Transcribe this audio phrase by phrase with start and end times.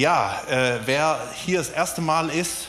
[0.00, 2.68] Ja, äh, wer hier das erste Mal ist,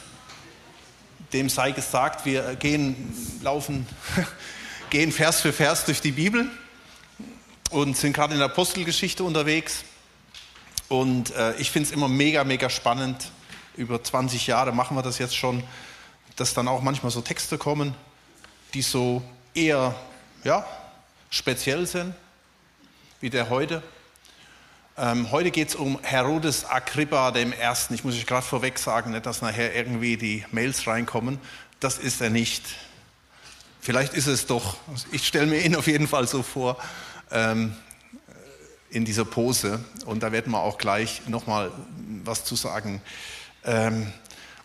[1.32, 3.88] dem sei gesagt, wir gehen, laufen,
[4.90, 6.52] gehen Vers für Vers durch die Bibel
[7.70, 9.86] und sind gerade in der Apostelgeschichte unterwegs.
[10.90, 13.32] Und äh, ich finde es immer mega, mega spannend.
[13.78, 15.64] Über 20 Jahre machen wir das jetzt schon,
[16.36, 17.96] dass dann auch manchmal so Texte kommen,
[18.74, 19.22] die so
[19.54, 19.96] eher
[20.44, 20.66] ja,
[21.30, 22.14] speziell sind,
[23.22, 23.82] wie der heute.
[24.98, 27.94] Ähm, heute geht es um Herodes Agrippa Ersten.
[27.94, 31.40] Ich muss euch gerade vorweg sagen, nicht, dass nachher irgendwie die Mails reinkommen.
[31.80, 32.62] Das ist er nicht.
[33.80, 34.76] Vielleicht ist es doch.
[35.14, 36.78] Ich stelle mir ihn auf jeden Fall so vor
[37.32, 37.74] ähm,
[38.90, 39.84] in dieser Pose.
[40.06, 41.72] Und da werden wir auch gleich nochmal
[42.26, 43.02] was zu sagen.
[43.64, 44.12] Ähm,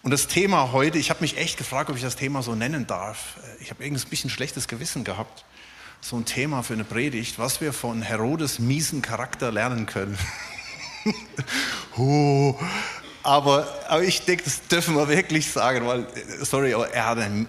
[0.03, 2.89] und das Thema heute, ich habe mich echt gefragt, ob ich das Thema so nennen
[2.89, 3.37] darf.
[3.61, 5.45] Ich habe irgendwie ein bisschen schlechtes Gewissen gehabt
[6.01, 10.17] so ein Thema für eine Predigt, was wir von Herodes miesen Charakter lernen können.
[11.97, 12.55] oh,
[13.23, 16.07] aber, aber ich denke, das dürfen wir wirklich sagen, weil,
[16.43, 17.49] sorry, aber er hat einen,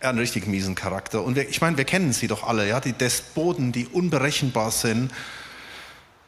[0.00, 1.22] er hat einen richtig miesen Charakter.
[1.22, 5.12] Und wir, ich meine, wir kennen sie doch alle, ja, die Despoten, die unberechenbar sind,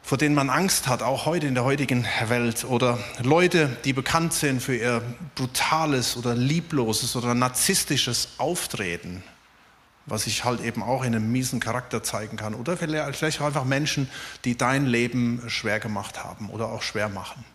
[0.01, 2.63] vor denen man Angst hat, auch heute in der heutigen Welt.
[2.63, 5.01] Oder Leute, die bekannt sind für ihr
[5.35, 9.23] brutales oder liebloses oder narzisstisches Auftreten
[10.07, 12.55] was sich halt eben auch in einem miesen Charakter zeigen kann.
[12.55, 14.09] Oder vielleicht auch einfach Menschen,
[14.45, 17.45] die dein Leben schwer gemacht haben oder auch schwer machen.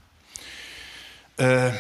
[1.39, 1.73] Äh,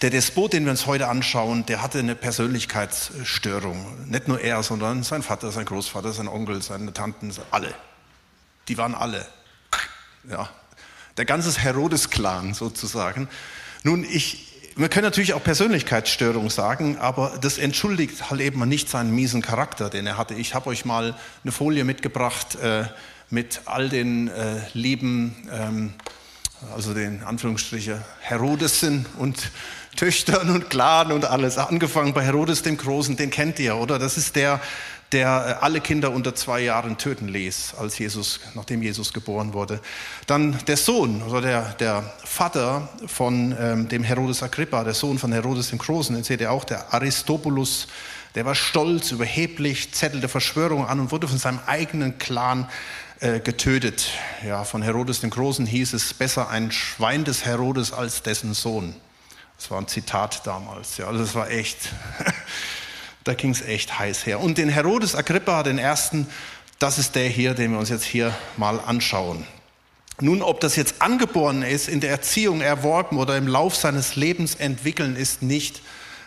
[0.00, 4.08] der Despot, den wir uns heute anschauen, der hatte eine Persönlichkeitsstörung.
[4.08, 7.74] Nicht nur er, sondern sein Vater, sein Großvater, sein Onkel, seine Tanten, alle.
[8.68, 9.26] Die waren alle.
[10.28, 10.48] Ja.
[11.16, 13.28] Der ganze Herodes-Clan sozusagen.
[13.82, 19.14] Nun, ich, wir können natürlich auch Persönlichkeitsstörung sagen, aber das entschuldigt halt eben nicht seinen
[19.14, 20.34] miesen Charakter, den er hatte.
[20.34, 22.84] Ich habe euch mal eine Folie mitgebracht äh,
[23.30, 25.92] mit all den äh, lieben, ähm,
[26.74, 29.52] also den Anführungsstriche Herodesen und
[29.96, 31.56] Töchtern und Clan und alles.
[31.56, 34.00] Angefangen bei Herodes dem Großen, den kennt ihr, oder?
[34.00, 34.60] Das ist der,
[35.12, 39.80] der äh, alle Kinder unter zwei Jahren töten ließ, als Jesus, nachdem Jesus geboren wurde.
[40.26, 45.32] Dann der Sohn, oder der, der Vater von ähm, dem Herodes Agrippa, der Sohn von
[45.32, 47.88] Herodes dem Großen, den seht ihr auch, der Aristobulus,
[48.34, 52.68] der war stolz, überheblich, zettelte Verschwörungen an und wurde von seinem eigenen Clan
[53.20, 54.10] äh, getötet.
[54.44, 58.94] Ja, von Herodes dem Großen hieß es, besser ein Schwein des Herodes als dessen Sohn.
[59.56, 60.96] Das war ein Zitat damals.
[60.96, 61.78] Ja, also das war echt
[63.24, 64.40] Da ging es echt heiß her.
[64.40, 66.26] Und den Herodes Agrippa, den ersten,
[66.78, 69.46] das ist der hier, den wir uns jetzt hier mal anschauen.
[70.20, 74.54] Nun, ob das jetzt angeboren ist, in der Erziehung erworben oder im Lauf seines Lebens
[74.54, 75.80] entwickeln, ist nicht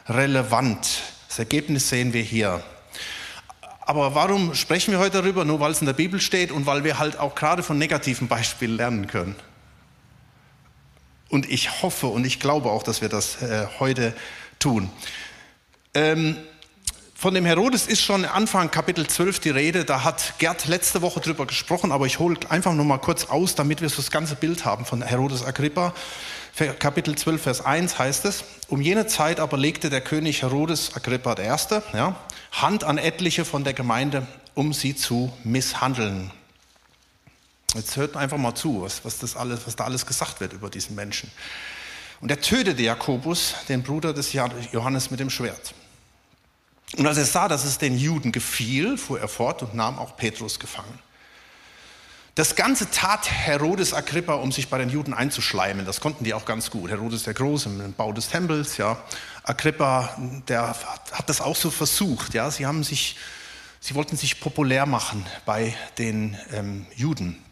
[0.10, 1.04] relevant.
[1.30, 2.64] Das Ergebnis sehen wir hier.
[3.82, 5.46] Aber warum sprechen wir heute darüber?
[5.46, 8.28] Nur weil es in der Bibel steht und weil wir halt auch gerade von negativen
[8.28, 9.36] Beispielen lernen können.
[11.30, 14.14] Und ich hoffe und ich glaube auch, dass wir das äh, heute
[14.60, 14.90] tun.
[15.94, 16.36] Ähm,
[17.18, 19.86] von dem Herodes ist schon Anfang Kapitel 12 die Rede.
[19.86, 23.56] Da hat Gerd letzte Woche drüber gesprochen, aber ich hole einfach nur mal kurz aus,
[23.56, 25.96] damit wir so das ganze Bild haben von Herodes Agrippa.
[26.78, 31.36] Kapitel 12, Vers 1 heißt es, um jene Zeit aber legte der König Herodes Agrippa
[31.40, 31.98] I.
[31.98, 32.16] Ja,
[32.52, 36.30] Hand an etliche von der Gemeinde, um sie zu misshandeln.
[37.74, 40.70] Jetzt hört einfach mal zu, was, was, das alles, was da alles gesagt wird über
[40.70, 41.32] diesen Menschen.
[42.22, 45.74] Und er tötete Jakobus, den Bruder des Johannes, mit dem Schwert.
[46.96, 50.16] Und als er sah, dass es den Juden gefiel, fuhr er fort und nahm auch
[50.16, 51.00] Petrus gefangen.
[52.38, 55.88] Das Ganze tat Herodes Agrippa, um sich bei den Juden einzuschleimen.
[55.88, 56.92] Das konnten die auch ganz gut.
[56.92, 58.98] Herodes der Große im Bau des Tempels, ja.
[59.44, 60.16] Agrippa,
[60.48, 60.76] der
[61.12, 62.52] hat das auch so versucht, ja.
[62.52, 63.18] Sie haben sich,
[63.80, 67.44] sie wollten sich populär machen bei den ähm, Juden.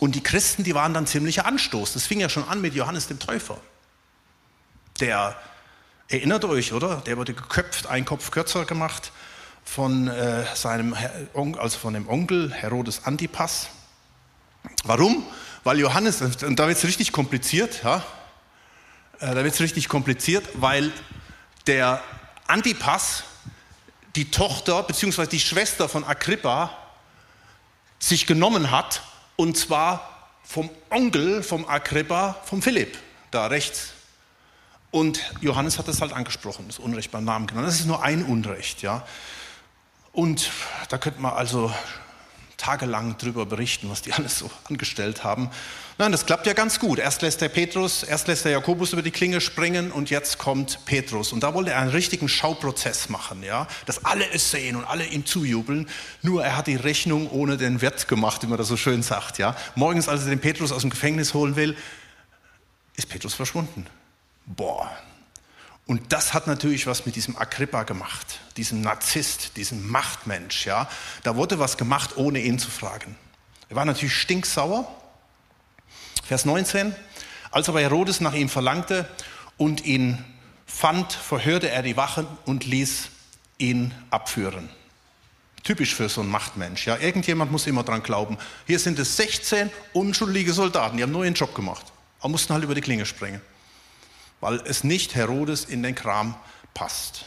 [0.00, 1.92] Und die Christen, die waren dann ziemlicher Anstoß.
[1.92, 3.58] Das fing ja schon an mit Johannes dem Täufer,
[4.98, 5.36] der
[6.08, 7.02] Erinnert euch, oder?
[7.04, 9.10] Der wurde geköpft, ein Kopf kürzer gemacht
[9.64, 10.94] von äh, seinem
[11.58, 13.66] also von dem Onkel Herodes Antipas.
[14.84, 15.24] Warum?
[15.64, 18.04] Weil Johannes, und da wird es richtig kompliziert, ja?
[19.18, 20.92] Äh, da wird es richtig kompliziert, weil
[21.66, 22.00] der
[22.46, 23.24] Antipas
[24.14, 25.26] die Tochter bzw.
[25.26, 26.70] die Schwester von Agrippa
[27.98, 29.02] sich genommen hat
[29.34, 32.96] und zwar vom Onkel vom Agrippa, vom Philipp,
[33.32, 33.95] da rechts
[34.96, 37.68] und Johannes hat das halt angesprochen, das Unrecht beim Namen genannt.
[37.68, 39.06] Das ist nur ein Unrecht, ja.
[40.12, 40.50] Und
[40.88, 41.70] da könnte man also
[42.56, 45.50] tagelang drüber berichten, was die alles so angestellt haben.
[45.98, 46.98] Nein, das klappt ja ganz gut.
[46.98, 50.78] Erst lässt der Petrus, erst lässt der Jakobus über die Klinge springen und jetzt kommt
[50.86, 51.30] Petrus.
[51.30, 55.04] Und da wollte er einen richtigen Schauprozess machen, ja, dass alle es sehen und alle
[55.04, 55.90] ihm zujubeln.
[56.22, 59.36] Nur er hat die Rechnung ohne den Wert gemacht, wie man das so schön sagt,
[59.36, 59.56] ja.
[59.74, 61.76] Morgens, als er den Petrus aus dem Gefängnis holen will,
[62.94, 63.86] ist Petrus verschwunden.
[64.46, 64.90] Boah.
[65.86, 70.66] Und das hat natürlich was mit diesem Agrippa gemacht, diesem Narzisst, diesem Machtmensch.
[70.66, 70.88] Ja,
[71.22, 73.16] da wurde was gemacht, ohne ihn zu fragen.
[73.68, 74.92] Er war natürlich stinksauer.
[76.24, 76.94] Vers 19.
[77.52, 79.08] Als aber Herodes nach ihm verlangte
[79.56, 80.24] und ihn
[80.66, 83.08] fand, verhörte er die Wachen und ließ
[83.58, 84.68] ihn abführen.
[85.62, 86.86] Typisch für so einen Machtmensch.
[86.86, 88.38] Ja, irgendjemand muss immer dran glauben.
[88.66, 91.86] Hier sind es 16 unschuldige Soldaten, die haben nur ihren Job gemacht,
[92.18, 93.40] aber mussten halt über die Klinge springen,
[94.40, 96.34] weil es nicht Herodes in den Kram
[96.74, 97.24] passt.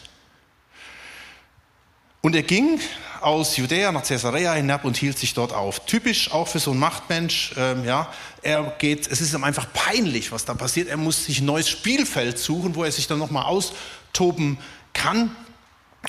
[2.21, 2.79] Und er ging
[3.21, 5.85] aus Judäa nach Caesarea hinab und hielt sich dort auf.
[5.85, 8.11] Typisch auch für so einen Machtmensch, ähm, ja,
[8.41, 10.89] er geht, es ist ihm einfach peinlich, was da passiert.
[10.89, 14.57] Er muss sich ein neues Spielfeld suchen, wo er sich dann nochmal austoben
[14.93, 15.35] kann.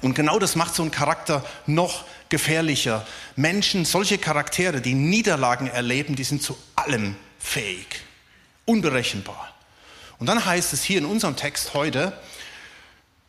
[0.02, 3.06] Und genau das macht so einen Charakter noch gefährlicher.
[3.37, 7.87] Menschen, solche Charaktere, die Niederlagen erleben, die sind zu allem fähig,
[8.64, 9.52] unberechenbar.
[10.21, 12.13] Und dann heißt es hier in unserem Text heute,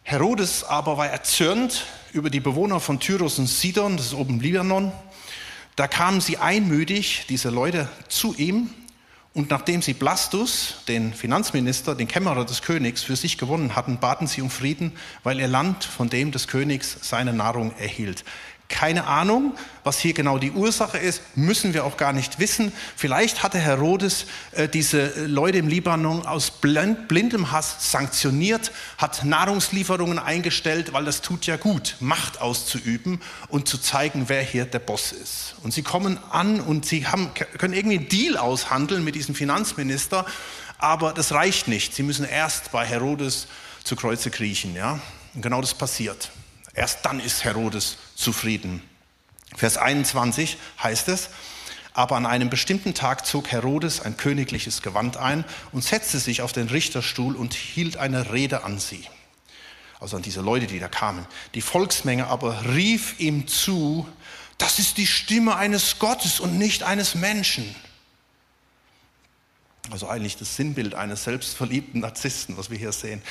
[0.03, 4.91] Herodes aber war erzürnt über die Bewohner von Tyrus und Sidon, das ist oben Libanon.
[5.77, 8.71] Da kamen sie einmütig, diese Leute, zu ihm.
[9.33, 14.27] Und nachdem sie Blastus, den Finanzminister, den Kämmerer des Königs, für sich gewonnen hatten, baten
[14.27, 14.91] sie um Frieden,
[15.23, 18.25] weil ihr Land von dem des Königs seine Nahrung erhielt.
[18.71, 19.53] Keine Ahnung,
[19.83, 22.71] was hier genau die Ursache ist, müssen wir auch gar nicht wissen.
[22.95, 30.19] Vielleicht hatte Herodes äh, diese Leute im Libanon aus blind, blindem Hass sanktioniert, hat Nahrungslieferungen
[30.19, 35.11] eingestellt, weil das tut ja gut, Macht auszuüben und zu zeigen, wer hier der Boss
[35.11, 35.55] ist.
[35.63, 40.25] Und sie kommen an und sie haben, können irgendwie einen Deal aushandeln mit diesem Finanzminister,
[40.77, 41.93] aber das reicht nicht.
[41.93, 43.47] Sie müssen erst bei Herodes
[43.83, 44.75] zu Kreuze kriechen.
[44.75, 44.99] Ja?
[45.35, 46.31] Und genau das passiert.
[46.73, 48.81] Erst dann ist Herodes zufrieden.
[49.55, 51.29] Vers 21 heißt es,
[51.93, 56.53] aber an einem bestimmten Tag zog Herodes ein königliches Gewand ein und setzte sich auf
[56.53, 59.03] den Richterstuhl und hielt eine Rede an sie.
[59.99, 61.27] Also an diese Leute, die da kamen.
[61.53, 64.07] Die Volksmenge aber rief ihm zu,
[64.57, 67.75] das ist die Stimme eines Gottes und nicht eines Menschen.
[69.89, 73.21] Also eigentlich das Sinnbild eines selbstverliebten Narzissten, was wir hier sehen.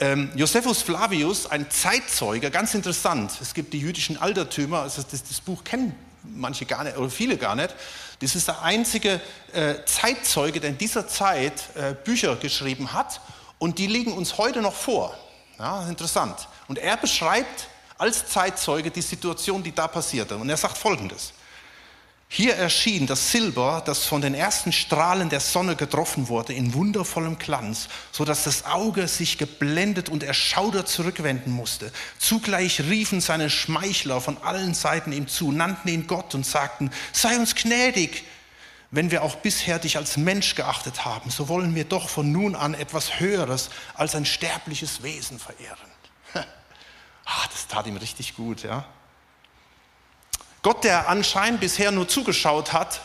[0.00, 3.32] Ähm, Josephus Flavius, ein Zeitzeuge, ganz interessant.
[3.42, 7.36] Es gibt die jüdischen Altertümer, also das, das, Buch kennen manche gar nicht oder viele
[7.36, 7.74] gar nicht.
[8.20, 9.20] Das ist der einzige
[9.52, 13.20] äh, Zeitzeuge, der in dieser Zeit äh, Bücher geschrieben hat
[13.58, 15.14] und die liegen uns heute noch vor.
[15.58, 16.48] Ja, interessant.
[16.66, 17.68] Und er beschreibt
[17.98, 20.34] als Zeitzeuge die Situation, die da passierte.
[20.36, 21.34] Und er sagt Folgendes.
[22.32, 27.38] Hier erschien das Silber, das von den ersten Strahlen der Sonne getroffen wurde, in wundervollem
[27.38, 31.90] Glanz, so dass das Auge sich geblendet und erschaudert zurückwenden musste.
[32.20, 37.36] Zugleich riefen seine Schmeichler von allen Seiten ihm zu, nannten ihn Gott und sagten, sei
[37.36, 38.22] uns gnädig.
[38.92, 42.54] Wenn wir auch bisher dich als Mensch geachtet haben, so wollen wir doch von nun
[42.54, 45.90] an etwas Höheres als ein sterbliches Wesen verehren.
[46.34, 48.86] ah, das tat ihm richtig gut, ja.
[50.62, 53.00] Gott, der anscheinend bisher nur zugeschaut hat,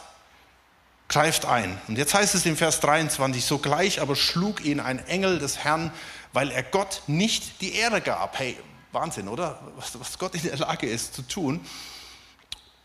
[1.07, 1.79] greift ein.
[1.87, 5.91] Und jetzt heißt es im Vers 23, sogleich aber schlug ihn ein Engel des Herrn,
[6.33, 8.37] weil er Gott nicht die Ehre gab.
[8.39, 8.57] Hey,
[8.91, 9.61] Wahnsinn, oder?
[9.77, 11.65] Was, was Gott in der Lage ist zu tun.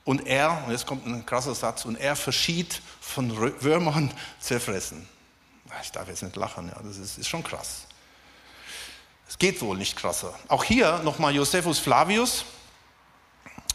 [0.05, 5.09] Und er, und jetzt kommt ein krasser Satz, und er verschied von Würmern zerfressen.
[5.83, 7.87] Ich darf jetzt nicht lachen, ja, das ist, ist schon krass.
[9.29, 10.35] Es geht wohl nicht krasser.
[10.49, 12.45] Auch hier nochmal Josephus Flavius,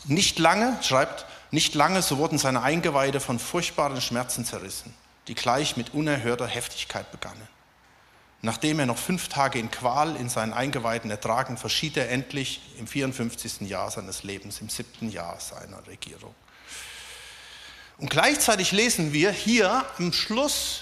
[0.08, 4.94] nicht lange, schreibt, nicht lange, so wurden seine Eingeweide von furchtbaren Schmerzen zerrissen,
[5.28, 7.48] die gleich mit unerhörter Heftigkeit begannen.
[8.42, 12.86] Nachdem er noch fünf Tage in Qual in seinen Eingeweiden ertragen, verschied er endlich im
[12.86, 13.62] 54.
[13.62, 16.36] Jahr seines Lebens, im siebten Jahr seiner Regierung.
[17.98, 20.82] Und gleichzeitig lesen wir hier am Schluss,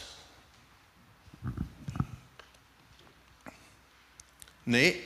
[4.65, 4.99] nee,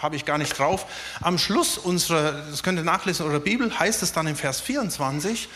[0.00, 0.86] habe ich gar nicht drauf.
[1.20, 5.48] Am Schluss unserer, das könnt ihr nachlesen, unserer Bibel heißt es dann im Vers 24,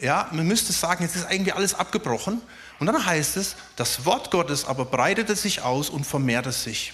[0.00, 2.42] ja, man müsste sagen, jetzt ist eigentlich alles abgebrochen.
[2.78, 6.92] Und dann heißt es, das Wort Gottes aber breitete sich aus und vermehrte sich.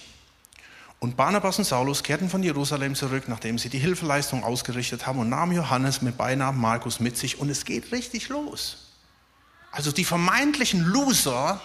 [0.99, 5.27] Und Barnabas und Saulus kehrten von Jerusalem zurück, nachdem sie die Hilfeleistung ausgerichtet haben und
[5.27, 8.91] nahmen Johannes mit Beinamen Markus mit sich und es geht richtig los.
[9.71, 11.59] Also die vermeintlichen Loser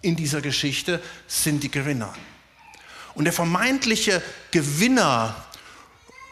[0.00, 2.14] in dieser Geschichte sind die Gewinner.
[3.14, 5.36] Und der vermeintliche Gewinner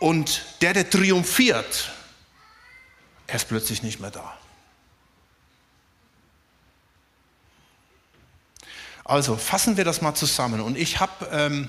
[0.00, 1.90] und der, der triumphiert,
[3.26, 4.36] er ist plötzlich nicht mehr da.
[9.04, 10.60] Also fassen wir das mal zusammen.
[10.60, 11.68] Und ich habe, ähm,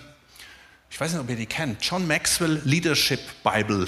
[0.89, 3.87] ich weiß nicht, ob ihr die kennt, John Maxwell Leadership Bible.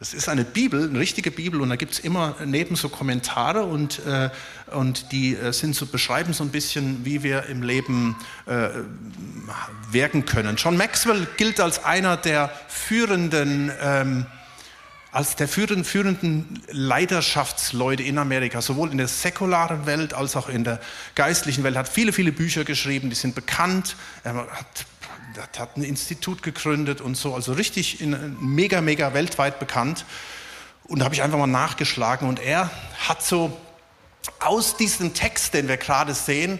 [0.00, 3.64] Das ist eine Bibel, eine richtige Bibel, und da gibt es immer neben so Kommentare
[3.64, 4.30] und, äh,
[4.70, 8.16] und die äh, sind so, beschreiben so ein bisschen, wie wir im Leben
[8.46, 8.70] äh,
[9.90, 10.56] wirken können.
[10.56, 14.24] John Maxwell gilt als einer der führenden ähm,
[15.12, 20.62] als der führenden, führenden Leidenschaftsleute in Amerika, sowohl in der säkularen Welt als auch in
[20.62, 20.80] der
[21.16, 23.96] geistlichen Welt, hat viele, viele Bücher geschrieben, die sind bekannt.
[24.22, 24.86] Er hat,
[25.38, 30.04] hat ein Institut gegründet und so, also richtig in, mega, mega weltweit bekannt.
[30.84, 32.70] Und da habe ich einfach mal nachgeschlagen und er
[33.08, 33.56] hat so
[34.40, 36.58] aus diesem Text, den wir gerade sehen,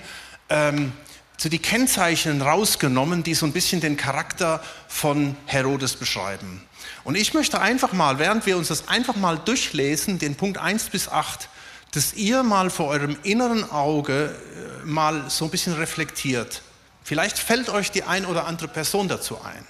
[0.49, 0.93] ähm,
[1.37, 6.63] so die Kennzeichen rausgenommen, die so ein bisschen den Charakter von Herodes beschreiben.
[7.03, 10.91] Und ich möchte einfach mal, während wir uns das einfach mal durchlesen, den Punkt 1
[10.91, 11.49] bis 8,
[11.93, 14.37] dass ihr mal vor eurem inneren Auge
[14.85, 16.63] äh, mal so ein bisschen reflektiert.
[17.03, 19.65] Vielleicht fällt euch die ein oder andere Person dazu ein.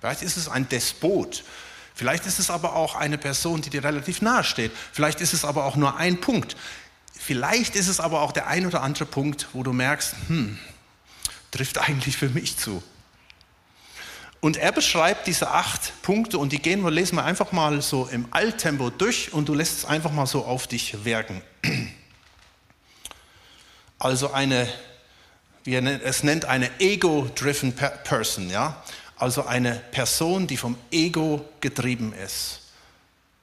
[0.00, 1.44] Vielleicht ist es ein Despot.
[1.94, 4.72] Vielleicht ist es aber auch eine Person, die dir relativ nahe steht.
[4.92, 6.56] Vielleicht ist es aber auch nur ein Punkt.
[7.12, 10.58] Vielleicht ist es aber auch der ein oder andere Punkt, wo du merkst, hm,
[11.50, 12.82] trifft eigentlich für mich zu.
[14.40, 18.06] Und er beschreibt diese acht Punkte und die gehen wir, lesen wir einfach mal so
[18.06, 21.42] im Alttempo durch und du lässt es einfach mal so auf dich wirken.
[23.98, 24.66] Also eine,
[25.64, 28.82] wie er es nennt, eine ego-driven person, ja?
[29.16, 32.60] Also eine Person, die vom Ego getrieben ist.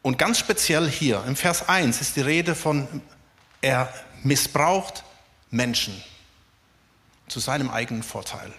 [0.01, 2.87] Und ganz speziell hier im Vers 1 ist die Rede von,
[3.61, 3.93] er
[4.23, 5.03] missbraucht
[5.51, 6.01] Menschen
[7.27, 8.51] zu seinem eigenen Vorteil.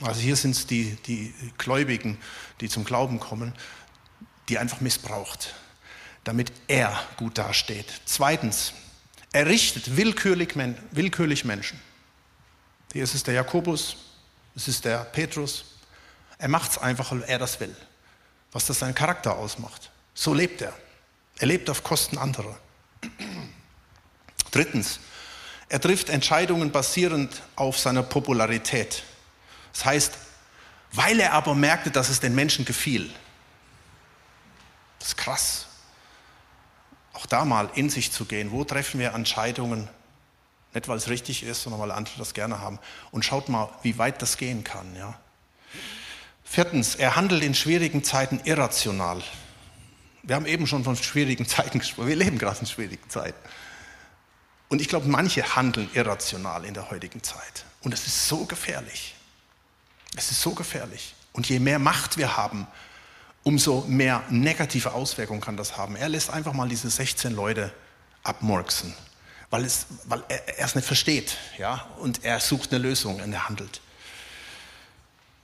[0.00, 2.18] Also hier sind es die, die Gläubigen,
[2.60, 3.52] die zum Glauben kommen,
[4.48, 5.54] die einfach missbraucht,
[6.24, 7.86] damit er gut dasteht.
[8.04, 8.72] Zweitens,
[9.32, 10.54] er richtet willkürlich,
[10.90, 11.80] willkürlich Menschen.
[12.92, 13.96] Hier ist es der Jakobus,
[14.54, 15.64] es ist der Petrus.
[16.38, 17.74] Er macht es einfach, weil er das will,
[18.52, 19.90] was das seinen Charakter ausmacht.
[20.14, 20.74] So lebt er.
[21.38, 22.58] Er lebt auf Kosten anderer.
[24.50, 25.00] Drittens,
[25.70, 29.02] er trifft Entscheidungen basierend auf seiner Popularität.
[29.72, 30.18] Das heißt,
[30.92, 33.10] weil er aber merkte, dass es den Menschen gefiel.
[34.98, 35.66] Das ist krass.
[37.14, 38.50] Auch da mal in sich zu gehen.
[38.50, 39.88] Wo treffen wir Entscheidungen?
[40.74, 42.78] Nicht, weil es richtig ist, sondern weil andere das gerne haben.
[43.10, 44.96] Und schaut mal, wie weit das gehen kann.
[44.96, 45.18] Ja?
[46.44, 49.22] Viertens, er handelt in schwierigen Zeiten irrational.
[50.22, 52.08] Wir haben eben schon von schwierigen Zeiten gesprochen.
[52.08, 53.38] Wir leben gerade in schwierigen Zeiten.
[54.68, 57.66] Und ich glaube, manche handeln irrational in der heutigen Zeit.
[57.82, 59.14] Und es ist so gefährlich.
[60.16, 61.14] Es ist so gefährlich.
[61.32, 62.66] Und je mehr Macht wir haben,
[63.42, 65.96] umso mehr negative Auswirkungen kann das haben.
[65.96, 67.72] Er lässt einfach mal diese 16 Leute
[68.22, 68.94] abmurksen,
[69.52, 71.36] weil, es, weil er, es nicht versteht.
[71.58, 71.86] Ja?
[71.98, 73.82] Und er sucht eine Lösung und er handelt.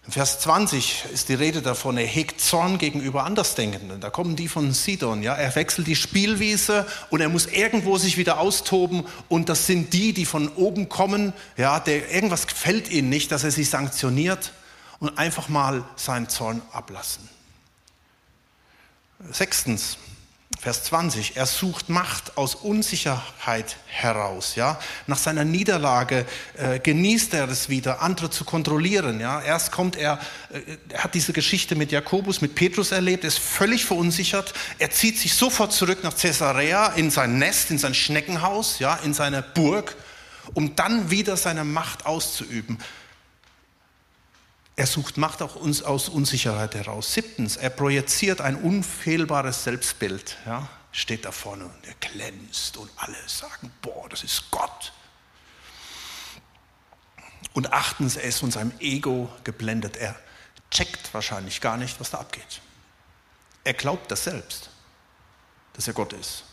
[0.06, 4.00] In Vers 20 ist die Rede davon, er hegt Zorn gegenüber Andersdenkenden.
[4.00, 5.22] Da kommen die von Sidon.
[5.22, 5.34] Ja?
[5.34, 9.04] Er wechselt die Spielwiese und er muss irgendwo sich wieder austoben.
[9.28, 11.34] Und das sind die, die von oben kommen.
[11.58, 11.78] Ja?
[11.78, 14.54] Der, irgendwas gefällt ihnen nicht, dass er sie sanktioniert
[15.00, 17.28] und einfach mal seinen Zorn ablassen.
[19.30, 19.98] Sechstens,
[20.60, 24.56] Vers 20, er sucht Macht aus Unsicherheit heraus.
[24.56, 24.80] Ja?
[25.06, 29.20] Nach seiner Niederlage äh, genießt er es wieder, andere zu kontrollieren.
[29.20, 29.40] Ja?
[29.40, 30.18] Erst kommt er,
[30.52, 34.52] äh, er hat diese Geschichte mit Jakobus, mit Petrus erlebt, ist völlig verunsichert.
[34.80, 38.96] Er zieht sich sofort zurück nach Caesarea in sein Nest, in sein Schneckenhaus, ja?
[39.04, 39.94] in seine Burg,
[40.54, 42.78] um dann wieder seine Macht auszuüben.
[44.78, 47.12] Er sucht Macht auch uns aus Unsicherheit heraus.
[47.12, 50.38] Siebtens, er projiziert ein unfehlbares Selbstbild.
[50.47, 54.92] Ja, steht da vorne und er glänzt und alle sagen, boah, das ist Gott.
[57.54, 59.97] Und achtens, er ist von seinem Ego geblendet.
[59.97, 60.14] Er
[60.70, 62.61] checkt wahrscheinlich gar nicht, was da abgeht.
[63.64, 64.70] Er glaubt das selbst,
[65.73, 66.44] dass er Gott ist.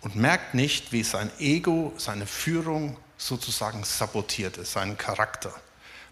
[0.00, 5.52] Und merkt nicht, wie sein Ego seine Führung sozusagen sabotiert ist, seinen Charakter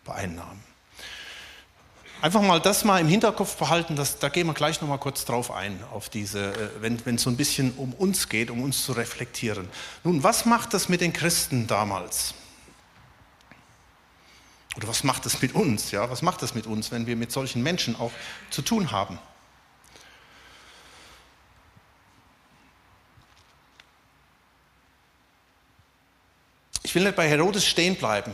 [0.04, 0.62] beeinnahmen.
[2.20, 5.24] Einfach mal das mal im Hinterkopf behalten, dass, da gehen wir gleich noch mal kurz
[5.24, 8.62] drauf ein, auf diese, äh, wenn, wenn es so ein bisschen um uns geht, um
[8.62, 9.68] uns zu reflektieren.
[10.02, 12.34] Nun, was macht das mit den Christen damals?
[14.76, 15.92] Oder was macht das mit uns?
[15.92, 18.12] Ja, was macht das mit uns, wenn wir mit solchen Menschen auch
[18.50, 19.18] zu tun haben?
[26.88, 28.32] Ich will nicht bei Herodes stehen bleiben.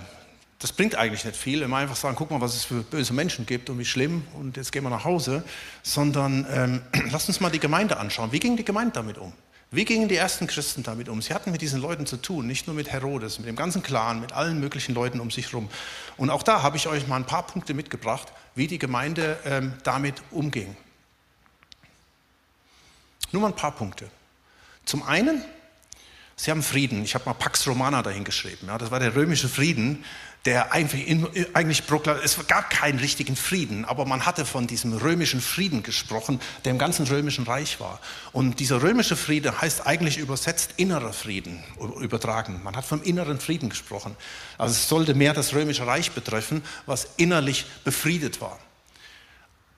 [0.61, 3.13] Das bringt eigentlich nicht viel, wenn wir einfach sagen, guck mal, was es für böse
[3.13, 5.43] Menschen gibt und wie schlimm und jetzt gehen wir nach Hause,
[5.83, 8.31] sondern ähm, lasst uns mal die Gemeinde anschauen.
[8.31, 9.33] Wie ging die Gemeinde damit um?
[9.73, 11.21] Wie gingen die ersten Christen damit um?
[11.21, 14.21] Sie hatten mit diesen Leuten zu tun, nicht nur mit Herodes, mit dem ganzen Clan,
[14.21, 15.69] mit allen möglichen Leuten um sich herum.
[16.17, 19.73] Und auch da habe ich euch mal ein paar Punkte mitgebracht, wie die Gemeinde ähm,
[19.83, 20.77] damit umging.
[23.33, 24.09] Nur mal ein paar Punkte.
[24.85, 25.43] Zum einen,
[26.37, 27.05] sie haben Frieden.
[27.05, 28.69] Ich habe mal Pax Romana dahingeschrieben.
[28.69, 30.05] Ja, das war der römische Frieden,
[30.45, 31.25] der eigentlich,
[31.55, 36.39] eigentlich proklamiert, es gab keinen richtigen Frieden, aber man hatte von diesem römischen Frieden gesprochen,
[36.65, 37.99] der im ganzen römischen Reich war.
[38.33, 41.65] Und dieser römische Friede heißt eigentlich übersetzt innerer Frieden,
[41.99, 42.61] übertragen.
[42.63, 44.17] Man hat vom inneren Frieden gesprochen.
[44.59, 48.59] Also es sollte mehr das römische Reich betreffen, was innerlich befriedet war.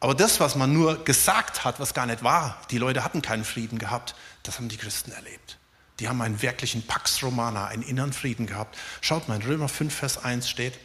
[0.01, 3.45] Aber das, was man nur gesagt hat, was gar nicht war, die Leute hatten keinen
[3.45, 5.59] Frieden gehabt, das haben die Christen erlebt.
[6.01, 8.77] Die haben einen wirklichen Pax Romana, einen inneren Frieden gehabt.
[9.01, 10.79] Schaut mal, in Römer 5, Vers 1 steht,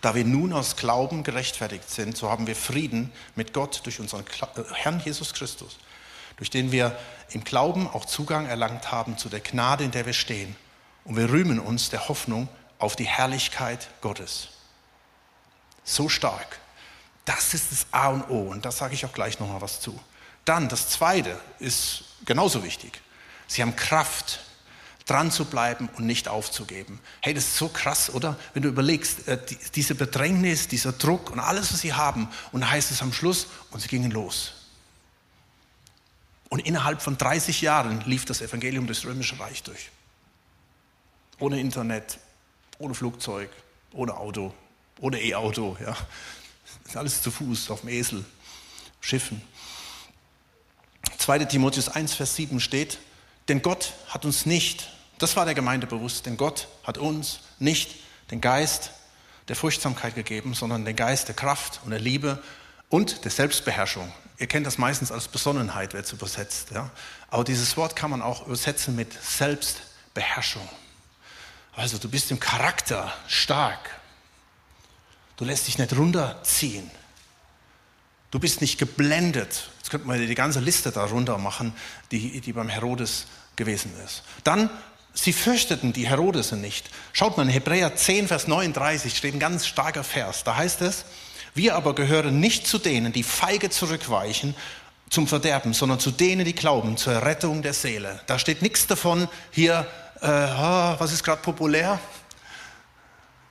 [0.00, 4.24] da wir nun aus Glauben gerechtfertigt sind, so haben wir Frieden mit Gott durch unseren
[4.26, 5.78] äh, Herrn Jesus Christus,
[6.36, 6.98] durch den wir
[7.30, 10.56] im Glauben auch Zugang erlangt haben zu der Gnade, in der wir stehen.
[11.04, 14.48] Und wir rühmen uns der Hoffnung auf die Herrlichkeit Gottes.
[15.84, 16.58] So stark.
[17.24, 19.98] Das ist das A und O und da sage ich auch gleich nochmal was zu.
[20.44, 23.00] Dann das Zweite ist genauso wichtig.
[23.50, 24.38] Sie haben Kraft,
[25.06, 27.00] dran zu bleiben und nicht aufzugeben.
[27.20, 28.38] Hey, das ist so krass, oder?
[28.54, 32.70] Wenn du überlegst, äh, diese Bedrängnis, dieser Druck und alles, was sie haben, und da
[32.70, 34.52] heißt es am Schluss, und sie gingen los.
[36.48, 39.90] Und innerhalb von 30 Jahren lief das Evangelium des Römischen Reich durch.
[41.40, 42.20] Ohne Internet,
[42.78, 43.50] ohne Flugzeug,
[43.90, 44.54] ohne Auto,
[45.00, 45.96] ohne E-Auto, ja.
[46.94, 48.24] Alles zu Fuß, auf dem Esel,
[49.00, 49.42] Schiffen.
[51.18, 51.46] 2.
[51.46, 52.98] Timotheus 1, Vers 7 steht,
[53.50, 54.88] denn Gott hat uns nicht,
[55.18, 57.96] das war der Gemeinde bewusst, denn Gott hat uns nicht
[58.30, 58.92] den Geist
[59.48, 62.40] der Furchtsamkeit gegeben, sondern den Geist der Kraft und der Liebe
[62.88, 64.10] und der Selbstbeherrschung.
[64.38, 66.70] Ihr kennt das meistens als Besonnenheit, wird es übersetzt.
[66.70, 66.90] Ja?
[67.28, 70.66] Aber dieses Wort kann man auch übersetzen mit Selbstbeherrschung.
[71.74, 73.90] Also du bist im Charakter stark.
[75.36, 76.88] Du lässt dich nicht runterziehen.
[78.30, 79.70] Du bist nicht geblendet.
[79.78, 81.72] Jetzt könnte man die ganze Liste darunter machen,
[82.12, 83.26] die, die beim Herodes
[83.60, 84.22] gewesen ist.
[84.42, 84.70] Dann,
[85.12, 86.88] sie fürchteten die Herodese nicht.
[87.12, 90.44] Schaut mal, in Hebräer 10, Vers 39 steht ein ganz starker Vers.
[90.44, 91.04] Da heißt es,
[91.54, 94.56] wir aber gehören nicht zu denen, die feige zurückweichen
[95.10, 98.20] zum Verderben, sondern zu denen, die glauben, zur Rettung der Seele.
[98.26, 99.86] Da steht nichts davon, hier,
[100.22, 102.00] äh, oh, was ist gerade populär?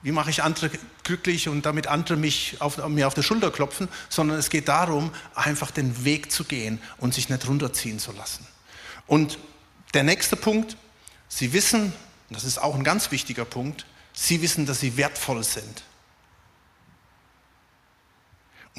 [0.02, 0.70] Wie mache ich andere
[1.04, 5.12] glücklich und damit andere mich auf, mir auf die Schulter klopfen, sondern es geht darum,
[5.34, 8.46] einfach den Weg zu gehen und sich nicht runterziehen zu lassen.
[9.06, 9.38] Und
[9.94, 10.76] der nächste Punkt,
[11.28, 11.92] Sie wissen,
[12.30, 15.82] das ist auch ein ganz wichtiger Punkt, Sie wissen, dass Sie wertvoll sind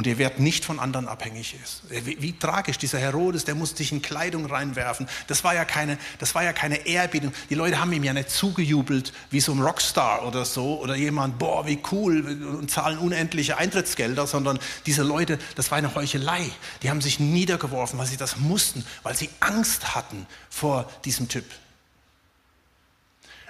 [0.01, 1.83] und ihr Wert nicht von anderen abhängig ist.
[1.87, 5.07] Wie, wie, tragisch, dieser Herodes, der musste sich in Kleidung reinwerfen.
[5.27, 7.31] Das war, ja keine, das war ja keine Ehrerbietung.
[7.51, 11.37] Die Leute haben ihm ja nicht zugejubelt wie so ein Rockstar oder so oder jemand,
[11.37, 12.25] boah, wie cool
[12.59, 16.49] und zahlen unendliche Eintrittsgelder, sondern diese Leute, das war eine Heuchelei.
[16.81, 21.45] Die haben sich niedergeworfen, weil sie das mussten, weil sie Angst hatten vor diesem Typ.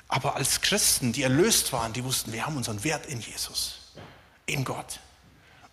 [0.09, 3.93] Aber als Christen, die erlöst waren, die wussten, wir haben unseren Wert in Jesus,
[4.47, 4.99] in Gott.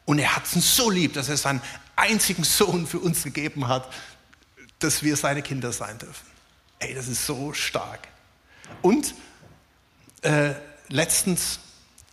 [0.08, 1.60] Und er hat uns so lieb, dass er seinen
[1.94, 3.92] einzigen Sohn für uns gegeben hat,
[4.78, 6.26] dass wir seine Kinder sein dürfen.
[6.78, 8.08] Ey, das ist so stark.
[8.80, 9.14] Und
[10.22, 10.54] äh,
[10.88, 11.58] letztens,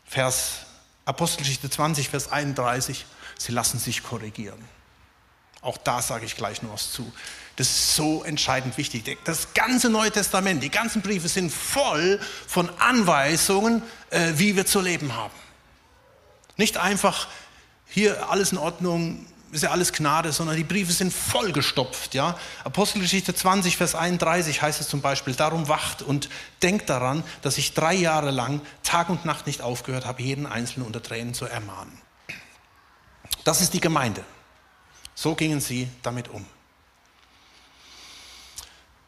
[0.06, 0.58] Vers
[1.06, 3.06] Apostelgeschichte 20, Vers 31,
[3.40, 4.62] sie lassen sich korrigieren.
[5.62, 7.10] Auch da sage ich gleich noch was zu.
[7.56, 9.20] Das ist so entscheidend wichtig.
[9.24, 14.82] Das ganze Neue Testament, die ganzen Briefe sind voll von Anweisungen, äh, wie wir zu
[14.82, 15.34] leben haben.
[16.58, 17.30] Nicht einfach
[17.96, 22.14] hier alles in Ordnung, ist ja alles Gnade, sondern die Briefe sind vollgestopft.
[22.14, 22.38] Ja?
[22.66, 26.30] Apostelgeschichte 20, Vers 31 heißt es zum Beispiel, darum wacht und
[26.62, 30.86] denkt daran, dass ich drei Jahre lang Tag und Nacht nicht aufgehört habe, jeden Einzelnen
[30.86, 31.98] unter Tränen zu ermahnen.
[33.46, 34.26] Das ist die Gemeinde.
[35.14, 36.46] So gingen sie damit um.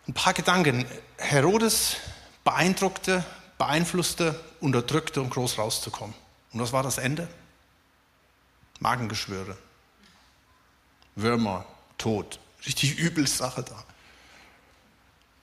[0.08, 0.86] Ein paar Gedanken.
[1.17, 1.97] Herodes
[2.45, 3.26] beeindruckte,
[3.58, 6.15] beeinflusste, unterdrückte, um groß rauszukommen.
[6.54, 7.28] Und was war das Ende?
[8.79, 9.57] Magengeschwüre,
[11.15, 11.65] Würmer,
[11.97, 12.39] Tod.
[12.65, 13.83] Richtig übel Sache da.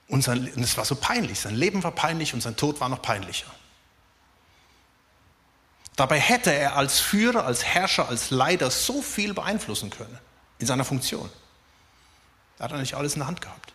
[0.07, 1.39] Und, sein, und es war so peinlich.
[1.39, 3.51] Sein Leben war peinlich und sein Tod war noch peinlicher.
[5.95, 10.19] Dabei hätte er als Führer, als Herrscher, als Leiter so viel beeinflussen können
[10.59, 11.29] in seiner Funktion.
[12.59, 13.73] Er hat er nicht alles in der Hand gehabt.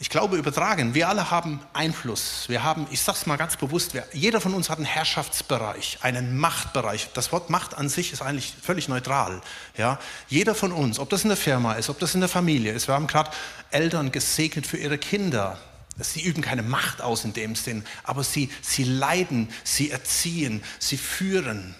[0.00, 2.48] Ich glaube, übertragen, wir alle haben Einfluss.
[2.48, 5.98] Wir haben, ich sage es mal ganz bewusst, wir, jeder von uns hat einen Herrschaftsbereich,
[6.00, 7.10] einen Machtbereich.
[7.12, 9.42] Das Wort Macht an sich ist eigentlich völlig neutral.
[9.76, 9.98] Ja?
[10.26, 12.88] Jeder von uns, ob das in der Firma ist, ob das in der Familie ist,
[12.88, 13.30] wir haben gerade
[13.70, 15.58] Eltern gesegnet für ihre Kinder.
[15.98, 20.96] Sie üben keine Macht aus in dem Sinn, aber sie, sie leiden, sie erziehen, sie
[20.96, 21.74] führen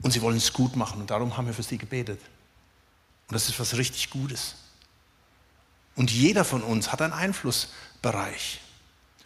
[0.00, 1.00] und sie wollen es gut machen.
[1.00, 2.20] Und darum haben wir für sie gebetet.
[3.26, 4.54] Und das ist was richtig Gutes.
[6.00, 8.62] Und jeder von uns hat einen Einflussbereich.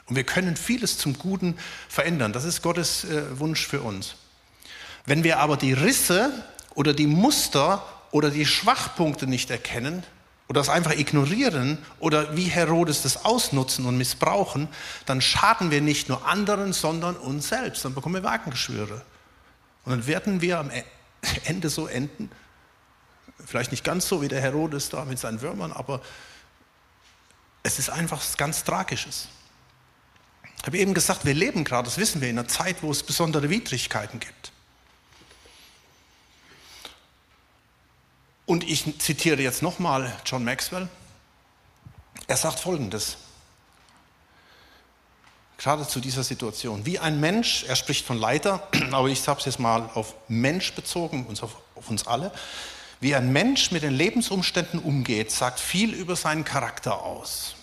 [0.06, 1.56] Und wir können vieles zum Guten
[1.88, 2.32] verändern.
[2.32, 4.16] Das ist Gottes äh, Wunsch für uns.
[5.06, 6.32] Wenn wir aber die Risse
[6.74, 10.02] oder die Muster oder die Schwachpunkte nicht erkennen
[10.48, 14.66] oder es einfach ignorieren oder wie Herodes das ausnutzen und missbrauchen,
[15.06, 17.84] dann schaden wir nicht nur anderen, sondern uns selbst.
[17.84, 19.00] Dann bekommen wir Wagengeschwüre.
[19.84, 20.82] Und dann werden wir am e-,
[21.44, 22.32] Ende so enden,
[23.46, 26.00] vielleicht nicht ganz so wie der Herodes da mit seinen Würmern, aber
[27.64, 29.26] es ist einfach was ganz Tragisches.
[30.58, 33.02] Ich habe eben gesagt, wir leben gerade, das wissen wir, in einer Zeit, wo es
[33.02, 34.52] besondere Widrigkeiten gibt.
[38.46, 40.88] Und ich zitiere jetzt nochmal John Maxwell.
[42.26, 43.16] Er sagt Folgendes,
[45.56, 46.84] gerade zu dieser Situation.
[46.84, 50.74] Wie ein Mensch, er spricht von Leiter, aber ich habe es jetzt mal auf Mensch
[50.74, 52.30] bezogen, auf, auf uns alle.
[53.04, 57.54] Wie ein Mensch mit den Lebensumständen umgeht, sagt viel über seinen Charakter aus.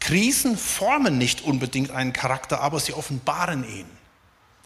[0.00, 3.84] Krisen formen nicht unbedingt einen Charakter, aber sie offenbaren ihn.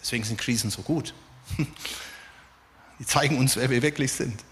[0.00, 1.12] Deswegen sind Krisen so gut.
[3.00, 4.44] Die zeigen uns, wer wir wirklich sind.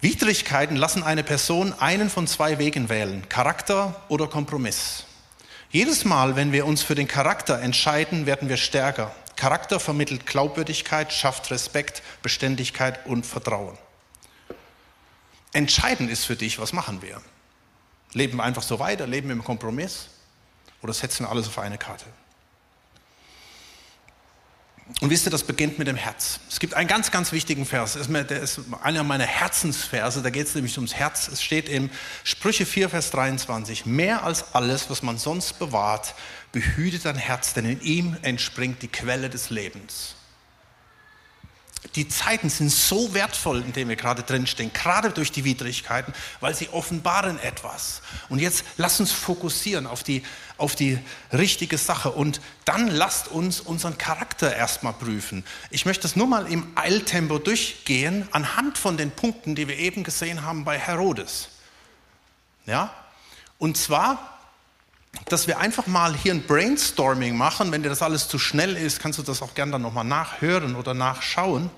[0.00, 5.04] Widrigkeiten lassen eine Person einen von zwei Wegen wählen, Charakter oder Kompromiss.
[5.70, 9.14] Jedes Mal, wenn wir uns für den Charakter entscheiden, werden wir stärker.
[9.36, 13.76] Charakter vermittelt Glaubwürdigkeit, schafft Respekt, Beständigkeit und Vertrauen.
[15.52, 17.20] Entscheidend ist für dich, was machen wir?
[18.12, 20.08] Leben wir einfach so weiter, leben wir im Kompromiss
[20.82, 22.06] oder setzen wir alles auf eine Karte?
[25.00, 26.40] Und wisst ihr, das beginnt mit dem Herz.
[26.50, 27.98] Es gibt einen ganz, ganz wichtigen Vers.
[28.08, 30.22] Der ist einer meiner Herzensverse.
[30.22, 31.28] Da geht es nämlich ums Herz.
[31.28, 31.90] Es steht in
[32.22, 33.86] Sprüche 4, Vers 23.
[33.86, 36.14] Mehr als alles, was man sonst bewahrt,
[36.54, 40.14] behüte dein Herz, denn in ihm entspringt die Quelle des Lebens.
[41.96, 46.54] Die Zeiten sind so wertvoll, in denen wir gerade drinstehen, gerade durch die Widrigkeiten, weil
[46.54, 48.02] sie offenbaren etwas.
[48.28, 50.22] Und jetzt lasst uns fokussieren auf die,
[50.56, 50.98] auf die
[51.32, 55.44] richtige Sache und dann lasst uns unseren Charakter erstmal prüfen.
[55.70, 60.04] Ich möchte das nur mal im Eiltempo durchgehen, anhand von den Punkten, die wir eben
[60.04, 61.48] gesehen haben bei Herodes.
[62.64, 62.94] Ja?
[63.58, 64.33] Und zwar
[65.26, 67.72] dass wir einfach mal hier ein Brainstorming machen.
[67.72, 70.76] Wenn dir das alles zu schnell ist, kannst du das auch gerne dann nochmal nachhören
[70.76, 71.70] oder nachschauen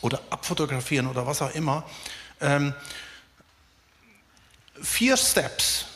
[0.00, 1.84] oder abfotografieren oder was auch immer.
[2.40, 2.74] Ähm,
[4.82, 5.86] vier Steps.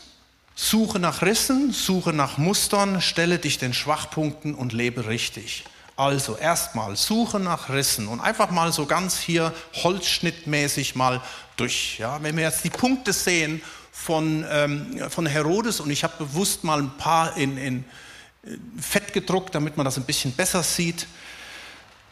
[0.55, 5.65] Suche nach Rissen, suche nach Mustern, stelle dich den Schwachpunkten und lebe richtig.
[5.97, 11.21] Also erstmal suche nach Rissen und einfach mal so ganz hier holzschnittmäßig mal
[11.57, 11.99] durch.
[11.99, 12.23] Ja?
[12.23, 16.81] Wenn wir jetzt die Punkte sehen von, ähm, von Herodes und ich habe bewusst mal
[16.81, 17.85] ein paar in, in
[18.81, 21.07] Fett gedruckt, damit man das ein bisschen besser sieht.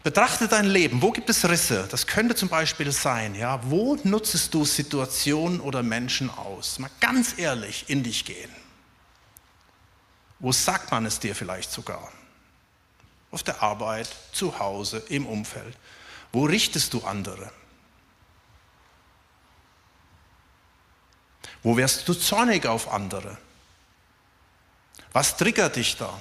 [0.03, 1.03] Betrachte dein Leben.
[1.03, 1.89] Wo gibt es Risse?
[1.91, 3.61] Das könnte zum Beispiel sein, ja.
[3.65, 6.79] Wo nutzt du Situationen oder Menschen aus?
[6.79, 8.51] Mal ganz ehrlich in dich gehen.
[10.39, 12.13] Wo sagt man es dir vielleicht sogar?
[13.31, 15.77] Auf der Arbeit, zu Hause, im Umfeld.
[16.33, 17.51] Wo richtest du andere?
[21.63, 23.37] Wo wärst du zornig auf andere?
[25.13, 26.21] Was triggert dich da?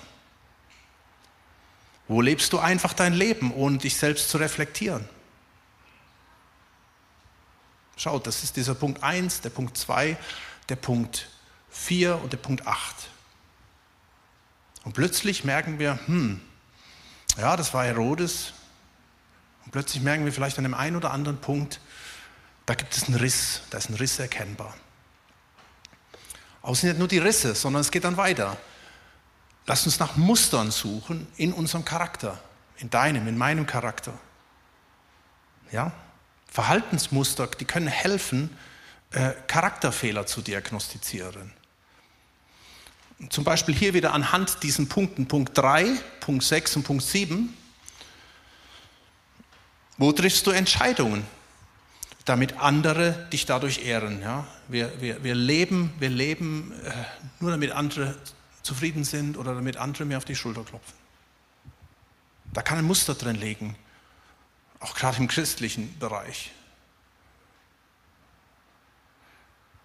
[2.07, 5.07] Wo lebst du einfach dein Leben, ohne dich selbst zu reflektieren?
[7.95, 10.17] Schaut, das ist dieser Punkt 1, der Punkt 2,
[10.69, 11.29] der Punkt
[11.69, 12.95] 4 und der Punkt 8.
[14.85, 16.41] Und plötzlich merken wir, hm,
[17.37, 18.53] ja, das war Herodes.
[19.65, 21.79] Und plötzlich merken wir vielleicht an dem einen oder anderen Punkt,
[22.65, 24.73] da gibt es einen Riss, da ist ein Riss erkennbar.
[26.61, 28.57] Aber sind nicht nur die Risse, sondern es geht dann weiter.
[29.65, 32.39] Lass uns nach Mustern suchen in unserem Charakter,
[32.77, 34.13] in deinem, in meinem Charakter.
[35.71, 35.91] Ja?
[36.47, 38.57] Verhaltensmuster, die können helfen,
[39.11, 41.53] äh, Charakterfehler zu diagnostizieren.
[43.29, 47.55] Zum Beispiel hier wieder anhand diesen Punkten, Punkt 3, Punkt 6 und Punkt 7.
[49.97, 51.25] Wo triffst du Entscheidungen?
[52.29, 54.21] Damit andere dich dadurch ehren.
[54.21, 54.47] Ja?
[54.67, 56.91] Wir, wir, wir leben, wir leben äh,
[57.39, 58.15] nur damit andere
[58.61, 60.93] zufrieden sind oder damit andere mir auf die Schulter klopfen.
[62.53, 63.75] Da kann ein Muster drin liegen,
[64.79, 66.51] auch gerade im christlichen Bereich.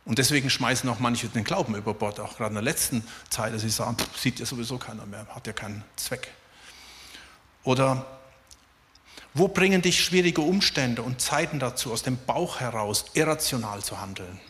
[0.05, 3.55] Und deswegen schmeißen auch manche den Glauben über Bord, auch gerade in der letzten Zeit,
[3.55, 6.29] dass sie sagen, sieht ja sowieso keiner mehr, hat ja keinen Zweck.
[7.63, 8.05] Oder
[9.35, 14.41] wo bringen dich schwierige Umstände und Zeiten dazu, aus dem Bauch heraus irrational zu handeln?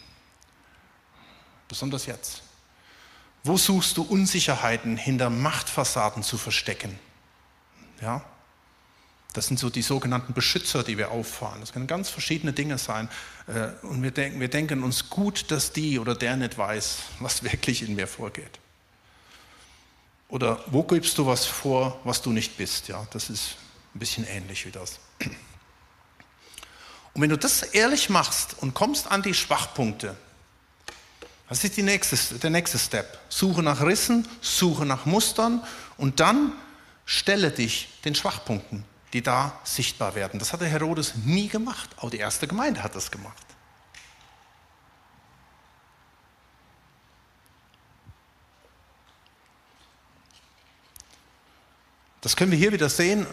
[1.69, 2.43] Besonders jetzt.
[3.43, 6.99] Wo suchst du Unsicherheiten hinter Machtfassaden zu verstecken?
[8.01, 8.23] Ja?
[9.33, 11.61] Das sind so die sogenannten Beschützer, die wir auffahren.
[11.61, 13.09] Das können ganz verschiedene Dinge sein.
[13.47, 17.43] Äh, und wir denken, wir denken uns gut, dass die oder der nicht weiß, was
[17.43, 18.61] wirklich in mir vorgeht.
[20.29, 22.89] Oder wo gibst du was vor, was du nicht bist?
[22.89, 23.57] Ja, das ist
[23.95, 24.99] ein bisschen ähnlich wie das.
[27.13, 30.17] Und wenn du das ehrlich machst und kommst an die Schwachpunkte,
[31.49, 33.19] das ist nächste, der nächste Step.
[33.29, 35.63] Suche nach Rissen, suche nach Mustern
[35.97, 36.53] und dann
[37.05, 40.41] stelle dich den Schwachpunkten die da sichtbar werden.
[40.41, 41.89] Das hat der Herodes nie gemacht.
[41.99, 43.47] Auch die erste Gemeinde hat das gemacht.
[52.21, 53.25] Das können wir hier wieder sehen.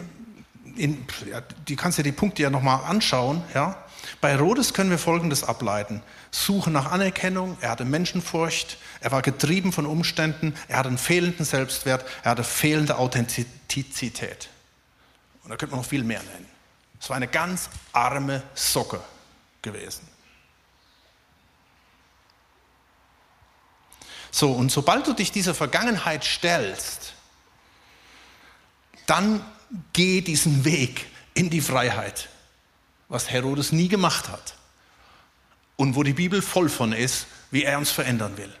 [0.76, 3.42] In, ja, die kannst dir die Punkte ja nochmal anschauen.
[3.54, 3.76] Ja?
[4.20, 6.02] Bei Herodes können wir Folgendes ableiten.
[6.30, 11.44] Suche nach Anerkennung, er hatte Menschenfurcht, er war getrieben von Umständen, er hatte einen fehlenden
[11.44, 14.48] Selbstwert, er hatte fehlende Authentizität.
[15.42, 16.48] Und da könnte man noch viel mehr nennen.
[17.00, 19.00] Es war eine ganz arme Socke
[19.60, 20.06] gewesen.
[24.30, 27.12] So, und sobald du dich dieser Vergangenheit stellst,
[29.06, 29.44] dann
[29.92, 32.28] geh diesen Weg in die Freiheit,
[33.08, 34.54] was Herodes nie gemacht hat.
[35.76, 38.52] Und wo die Bibel voll von ist, wie er uns verändern will.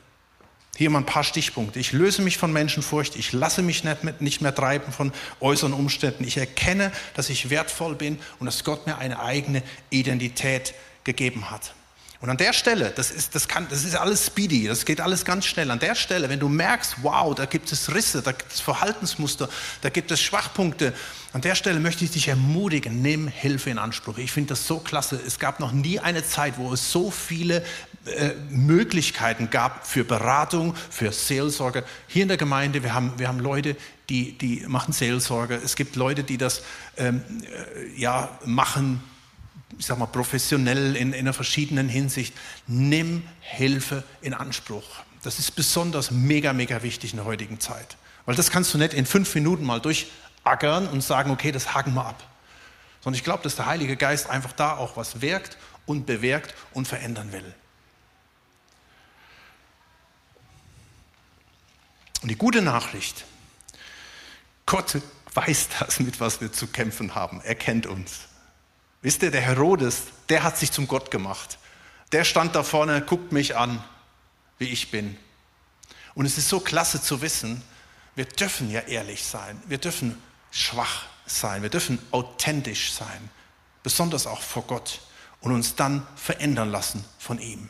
[0.76, 1.78] Hier mal ein paar Stichpunkte.
[1.78, 3.16] Ich löse mich von Menschenfurcht.
[3.16, 6.24] Ich lasse mich nicht, nicht mehr treiben von äußeren Umständen.
[6.24, 11.74] Ich erkenne, dass ich wertvoll bin und dass Gott mir eine eigene Identität gegeben hat.
[12.22, 15.24] Und an der Stelle, das ist, das, kann, das ist alles speedy, das geht alles
[15.24, 15.72] ganz schnell.
[15.72, 19.48] An der Stelle, wenn du merkst, wow, da gibt es Risse, da gibt es Verhaltensmuster,
[19.80, 20.94] da gibt es Schwachpunkte,
[21.32, 24.18] an der Stelle möchte ich dich ermutigen, nimm Hilfe in Anspruch.
[24.18, 25.20] Ich finde das so klasse.
[25.26, 27.64] Es gab noch nie eine Zeit, wo es so viele
[28.04, 31.82] äh, Möglichkeiten gab für Beratung, für Seelsorge.
[32.06, 33.74] Hier in der Gemeinde, wir haben, wir haben Leute,
[34.10, 35.60] die, die machen Seelsorge.
[35.64, 36.62] Es gibt Leute, die das
[36.96, 39.02] ähm, äh, ja, machen
[39.78, 42.34] ich sag mal, professionell in, in einer verschiedenen Hinsicht.
[42.66, 44.84] Nimm Hilfe in Anspruch.
[45.22, 47.96] Das ist besonders mega, mega wichtig in der heutigen Zeit.
[48.26, 51.94] Weil das kannst du nicht in fünf Minuten mal durchackern und sagen, okay, das haken
[51.94, 52.22] wir ab.
[53.02, 56.86] Sondern ich glaube, dass der Heilige Geist einfach da auch was wirkt und bewirkt und
[56.86, 57.54] verändern will.
[62.22, 63.24] Und die gute Nachricht,
[64.66, 64.98] Gott
[65.34, 67.40] weiß das, mit was wir zu kämpfen haben.
[67.42, 68.28] Er kennt uns.
[69.02, 71.58] Wisst ihr, der Herodes, der hat sich zum Gott gemacht.
[72.12, 73.82] Der stand da vorne, guckt mich an,
[74.58, 75.16] wie ich bin.
[76.14, 77.62] Und es ist so klasse zu wissen,
[78.14, 83.30] wir dürfen ja ehrlich sein, wir dürfen schwach sein, wir dürfen authentisch sein,
[83.82, 85.00] besonders auch vor Gott
[85.40, 87.68] und uns dann verändern lassen von ihm.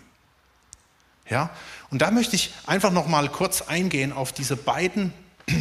[1.30, 1.50] Ja?
[1.90, 5.12] Und da möchte ich einfach noch mal kurz eingehen auf diese beiden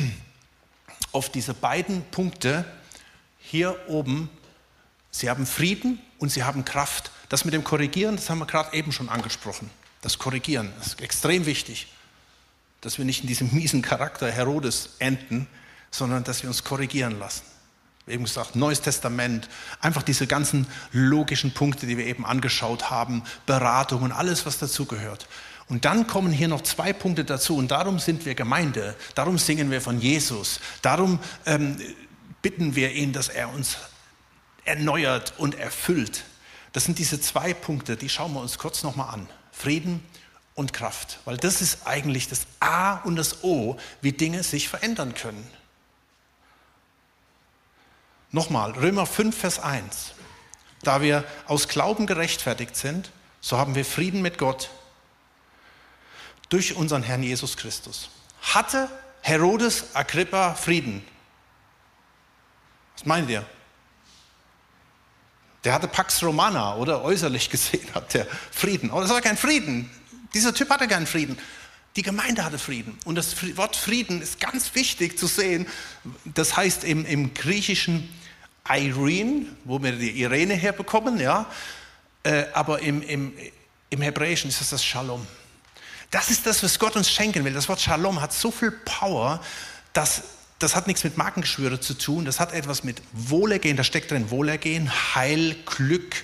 [1.12, 2.65] auf diese beiden Punkte
[3.39, 4.29] hier oben
[5.12, 7.12] Sie haben Frieden und sie haben Kraft.
[7.30, 9.69] Das mit dem Korrigieren, das haben wir gerade eben schon angesprochen.
[10.02, 11.88] Das Korrigieren ist extrem wichtig,
[12.82, 15.47] dass wir nicht in diesem miesen Charakter Herodes enden,
[15.91, 17.43] sondern dass wir uns korrigieren lassen.
[18.08, 19.47] Eben gesagt, Neues Testament,
[19.80, 25.28] einfach diese ganzen logischen Punkte, die wir eben angeschaut haben, Beratung und alles, was dazugehört.
[25.67, 29.69] Und dann kommen hier noch zwei Punkte dazu und darum sind wir Gemeinde, darum singen
[29.69, 31.80] wir von Jesus, darum ähm,
[32.41, 33.78] bitten wir ihn, dass er uns
[34.71, 36.23] erneuert und erfüllt.
[36.71, 39.27] Das sind diese zwei Punkte, die schauen wir uns kurz nochmal an.
[39.51, 40.01] Frieden
[40.55, 45.13] und Kraft, weil das ist eigentlich das A und das O, wie Dinge sich verändern
[45.13, 45.45] können.
[48.31, 50.13] Nochmal, Römer 5, Vers 1.
[50.84, 54.69] Da wir aus Glauben gerechtfertigt sind, so haben wir Frieden mit Gott
[56.47, 58.10] durch unseren Herrn Jesus Christus.
[58.41, 58.89] Hatte
[59.21, 61.05] Herodes Agrippa Frieden?
[62.95, 63.45] Was meint ihr?
[65.63, 68.91] Der hatte Pax Romana oder äußerlich gesehen hat der Frieden.
[68.91, 69.89] Aber das war kein Frieden.
[70.34, 71.38] Dieser Typ hatte keinen Frieden.
[71.95, 72.97] Die Gemeinde hatte Frieden.
[73.06, 75.67] Und das Wort Frieden ist ganz wichtig zu sehen.
[76.26, 78.10] Das heißt im, im griechischen
[78.67, 81.45] Irene, wo wir die Irene herbekommen, ja.
[82.24, 83.34] Äh, aber im, im,
[83.89, 85.26] im Hebräischen ist das das Shalom.
[86.12, 87.54] Das ist das, was Gott uns schenken will.
[87.54, 89.41] Das Wort Shalom hat so viel Power,
[89.93, 90.24] dass
[90.63, 94.30] das hat nichts mit Markengeschwüre zu tun, das hat etwas mit Wohlergehen, da steckt drin
[94.30, 96.15] Wohlergehen, Heil, Glück,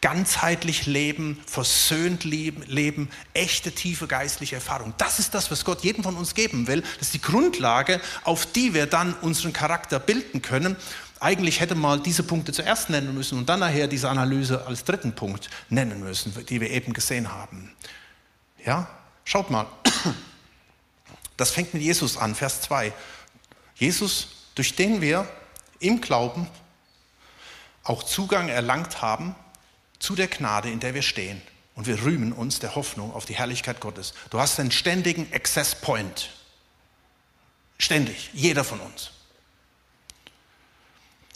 [0.00, 4.94] ganzheitlich leben, versöhnt leben, echte tiefe geistliche Erfahrung.
[4.98, 6.82] Das ist das, was Gott jedem von uns geben will.
[6.98, 10.76] Das ist die Grundlage, auf die wir dann unseren Charakter bilden können.
[11.18, 15.14] Eigentlich hätte man diese Punkte zuerst nennen müssen und dann nachher diese Analyse als dritten
[15.14, 17.72] Punkt nennen müssen, die wir eben gesehen haben.
[18.64, 18.88] Ja,
[19.24, 19.66] schaut mal.
[21.38, 22.92] Das fängt mit Jesus an, Vers 2.
[23.76, 25.28] Jesus, durch den wir
[25.78, 26.48] im Glauben
[27.84, 29.34] auch Zugang erlangt haben
[29.98, 31.40] zu der Gnade, in der wir stehen.
[31.74, 34.14] Und wir rühmen uns der Hoffnung auf die Herrlichkeit Gottes.
[34.30, 36.30] Du hast einen ständigen Access Point.
[37.78, 39.10] Ständig, jeder von uns.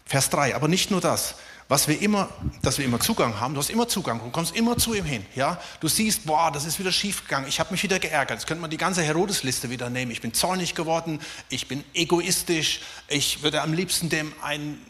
[0.07, 1.37] Vers 3, aber nicht nur das
[1.71, 2.29] was wir immer,
[2.63, 3.55] dass wir immer Zugang haben.
[3.55, 5.25] Du hast immer Zugang, du kommst immer zu ihm hin.
[5.37, 5.57] Ja?
[5.79, 8.41] Du siehst, boah, das ist wieder schiefgegangen, ich habe mich wieder geärgert.
[8.41, 10.11] Jetzt könnte man die ganze Herodesliste wieder nehmen.
[10.11, 14.81] Ich bin zornig geworden, ich bin egoistisch, ich würde am liebsten dem ein,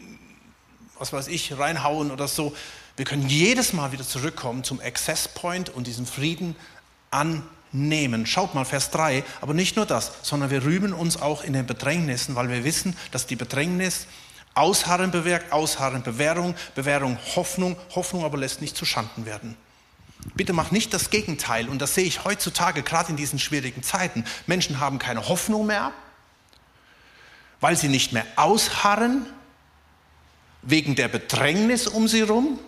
[0.97, 2.51] was weiß ich, reinhauen oder so.
[2.97, 6.55] Wir können jedes Mal wieder zurückkommen zum Access Point und diesen Frieden
[7.11, 8.25] annehmen.
[8.25, 11.67] Schaut mal, Vers 3, aber nicht nur das, sondern wir rühmen uns auch in den
[11.67, 14.07] Bedrängnissen, weil wir wissen, dass die Bedrängnis
[14.53, 19.55] Ausharren bewirkt, Ausharren Bewährung, Bewährung Hoffnung, Hoffnung aber lässt nicht zu Schanden werden.
[20.35, 21.69] Bitte mach nicht das Gegenteil.
[21.69, 24.25] Und das sehe ich heutzutage, gerade in diesen schwierigen Zeiten.
[24.45, 25.91] Menschen haben keine Hoffnung mehr,
[27.59, 29.25] weil sie nicht mehr ausharren,
[30.61, 32.59] wegen der Bedrängnis um sie herum.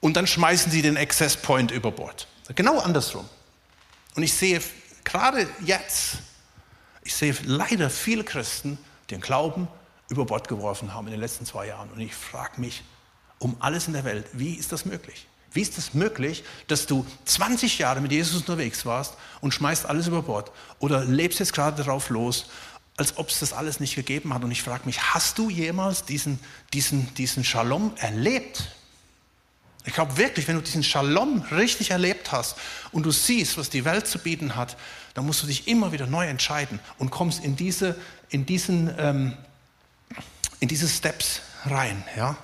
[0.00, 2.26] Und dann schmeißen sie den Access Point über Bord.
[2.54, 3.28] Genau andersrum.
[4.16, 4.60] Und ich sehe
[5.04, 6.18] gerade jetzt,
[7.04, 8.78] ich sehe leider viele Christen,
[9.10, 9.68] den Glauben
[10.08, 11.90] über Bord geworfen haben in den letzten zwei Jahren.
[11.90, 12.82] Und ich frage mich
[13.38, 15.26] um alles in der Welt, wie ist das möglich?
[15.52, 19.86] Wie ist es das möglich, dass du 20 Jahre mit Jesus unterwegs warst und schmeißt
[19.86, 22.46] alles über Bord oder lebst jetzt gerade darauf los,
[22.96, 24.44] als ob es das alles nicht gegeben hat?
[24.44, 26.38] Und ich frage mich, hast du jemals diesen,
[26.72, 28.76] diesen, diesen Shalom erlebt?
[29.84, 32.56] Ich glaube wirklich, wenn du diesen Shalom richtig erlebt hast
[32.92, 34.76] und du siehst, was die Welt zu bieten hat,
[35.14, 37.96] dann musst du dich immer wieder neu entscheiden und kommst in diese,
[38.28, 39.36] in diesen, ähm,
[40.60, 42.36] in diese Steps rein, ja?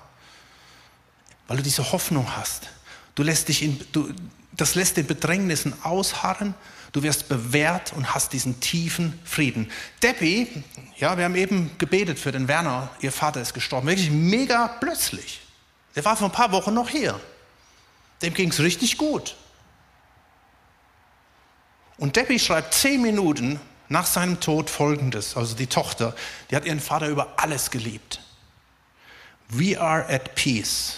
[1.47, 2.69] Weil du diese Hoffnung hast.
[3.15, 4.13] Du lässt dich in, du,
[4.53, 6.55] das lässt den Bedrängnissen ausharren.
[6.93, 9.71] Du wirst bewährt und hast diesen tiefen Frieden.
[10.03, 10.49] Debbie,
[10.97, 12.91] ja, wir haben eben gebetet für den Werner.
[13.01, 13.87] Ihr Vater ist gestorben.
[13.87, 15.46] Wirklich mega plötzlich.
[15.97, 17.19] Der war vor ein paar Wochen noch hier.
[18.23, 19.35] Dem ging es richtig gut.
[21.99, 26.15] Und Debbie schreibt zehn Minuten nach seinem Tod folgendes, also die Tochter,
[26.51, 28.21] die hat ihren Vater über alles geliebt.
[29.49, 30.97] We are at peace,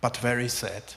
[0.00, 0.96] but very sad.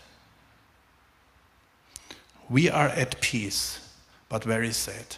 [2.49, 3.79] We are at peace,
[4.27, 5.17] but very sad.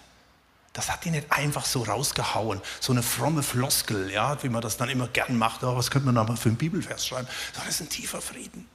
[0.73, 4.77] Das hat die nicht einfach so rausgehauen, so eine fromme Floskel, ja, wie man das
[4.77, 5.63] dann immer gern macht.
[5.63, 7.27] Oh, was könnte man da mal für einen Bibelvers schreiben?
[7.51, 8.69] Sondern das ist ein tiefer Frieden.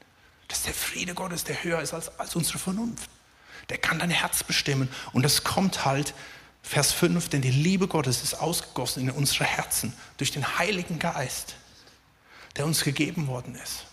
[0.49, 3.09] Das ist der Friede Gottes, der höher ist als, als unsere Vernunft.
[3.71, 4.89] Der kann dein Herz bestimmen.
[5.13, 6.15] Und das kommt halt,
[6.63, 11.55] Vers 5, denn die Liebe Gottes ist ausgegossen in unsere Herzen durch den Heiligen Geist,
[12.57, 13.87] der uns gegeben worden ist.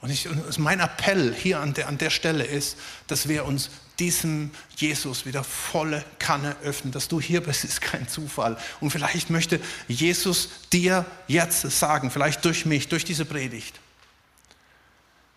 [0.00, 3.70] Und, ich, und mein Appell hier an der, an der Stelle ist, dass wir uns
[3.98, 6.92] diesem Jesus wieder volle Kanne öffnen.
[6.92, 8.56] Dass du hier bist, ist kein Zufall.
[8.80, 13.80] Und vielleicht möchte Jesus dir jetzt sagen, vielleicht durch mich, durch diese Predigt,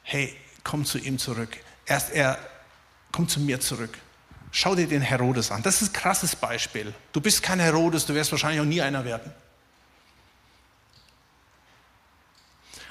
[0.04, 1.58] hey, komm zu ihm zurück.
[1.86, 2.38] Erst er
[3.12, 3.98] kommt zu mir zurück.
[4.52, 5.62] Schau dir den Herodes an.
[5.62, 6.94] Das ist ein krasses Beispiel.
[7.12, 9.32] Du bist kein Herodes, du wirst wahrscheinlich auch nie einer werden.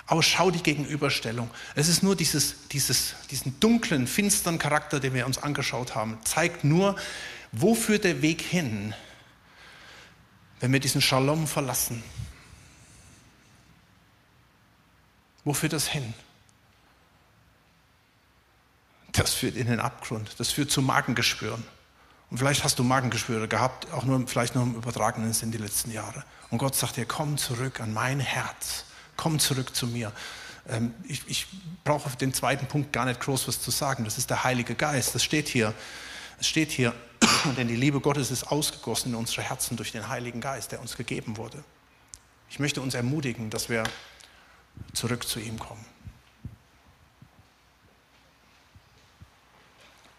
[0.08, 1.50] Aber schau die Gegenüberstellung.
[1.74, 6.64] Es ist nur dieses, dieses, diesen dunklen, finsteren Charakter, den wir uns angeschaut haben, zeigt
[6.64, 6.96] nur,
[7.52, 8.94] wo führt der Weg hin,
[10.60, 12.02] wenn wir diesen Shalom verlassen.
[15.44, 16.14] Wo führt das hin?
[19.18, 20.34] das führt in den Abgrund.
[20.38, 21.64] Das führt zu Magengeschwüren.
[22.30, 25.90] Und vielleicht hast du Magengeschwüre gehabt, auch nur, vielleicht nur im übertragenen Sinn die letzten
[25.90, 26.24] Jahre.
[26.50, 28.84] Und Gott sagt dir, komm zurück an mein Herz.
[29.18, 30.12] Komm zurück zu mir.
[30.68, 31.46] Ähm, ich, ich
[31.84, 34.04] brauche auf den zweiten Punkt gar nicht groß was zu sagen.
[34.04, 35.14] Das ist der Heilige Geist.
[35.14, 35.74] Das steht hier.
[36.38, 36.94] Es steht hier,
[37.56, 40.96] denn die Liebe Gottes ist ausgegossen in unsere Herzen durch den Heiligen Geist, der uns
[40.96, 41.64] gegeben wurde.
[42.48, 43.82] Ich möchte uns ermutigen, dass wir
[44.94, 45.84] zurück zu ihm kommen.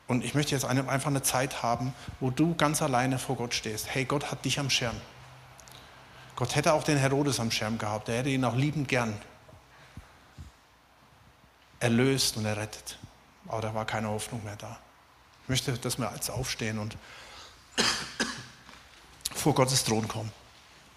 [0.08, 3.88] Und ich möchte jetzt einfach eine Zeit haben, wo du ganz alleine vor Gott stehst.
[3.94, 4.96] Hey, Gott hat dich am Schirm.
[6.39, 8.07] Gott hätte auch den Herodes am Schirm gehabt.
[8.07, 9.14] Er hätte ihn auch liebend gern
[11.82, 12.97] erlöst und errettet.
[13.49, 14.80] Aber da war keine Hoffnung mehr da.
[15.43, 16.95] Ich möchte, dass wir jetzt aufstehen und
[19.36, 20.32] vor Gottes Thron kommen.